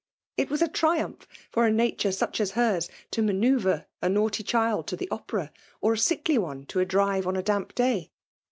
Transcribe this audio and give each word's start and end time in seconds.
It 0.35 0.49
was 0.49 0.63
a 0.63 0.67
triumph, 0.67 1.27
for 1.51 1.67
a 1.67 1.71
nature 1.71 2.11
such 2.11 2.41
as 2.41 2.53
hers, 2.53 2.89
to 3.11 3.21
manoeuvre 3.21 3.85
a 4.01 4.09
naughty 4.09 4.41
child 4.41 4.87
to 4.87 4.95
the 4.95 5.07
Opera, 5.11 5.51
or 5.79 5.93
a 5.93 5.97
siclcly 5.97 6.39
one 6.39 6.65
to 6.69 6.79
a 6.79 6.85
drive 6.85 7.27
on 7.27 7.35
a 7.35 7.43
damp 7.43 7.75
day. 7.75 8.09